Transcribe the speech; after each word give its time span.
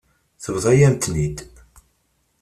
Tebḍa-yam-ten-id. 0.43 1.37